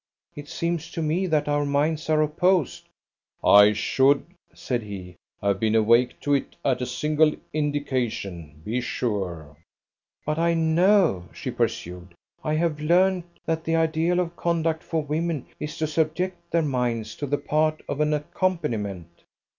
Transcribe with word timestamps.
"It 0.35 0.47
seems 0.49 0.89
to 0.93 1.01
me 1.03 1.27
that 1.27 1.47
our 1.47 1.63
minds 1.63 2.09
are 2.09 2.23
opposed." 2.23 2.89
"I 3.43 3.71
should," 3.73 4.25
said 4.51 4.81
he, 4.81 5.15
"have 5.43 5.59
been 5.59 5.75
awake 5.75 6.19
to 6.21 6.33
it 6.33 6.55
at 6.65 6.81
a 6.81 6.87
single 6.87 7.35
indication, 7.53 8.59
be 8.65 8.81
sure." 8.81 9.55
"But 10.25 10.39
I 10.39 10.55
know," 10.55 11.25
she 11.35 11.51
pursued, 11.51 12.15
"I 12.43 12.55
have 12.55 12.79
learned 12.79 13.25
that 13.45 13.63
the 13.63 13.75
ideal 13.75 14.19
of 14.19 14.35
conduct 14.35 14.81
for 14.81 15.03
women 15.03 15.45
is 15.59 15.77
to 15.77 15.85
subject 15.85 16.49
their 16.49 16.63
minds 16.63 17.15
to 17.17 17.27
the 17.27 17.37
part 17.37 17.83
of 17.87 18.01
an 18.01 18.11
accompaniment." 18.11 19.07